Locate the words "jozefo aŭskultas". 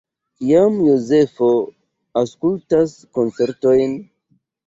0.85-2.97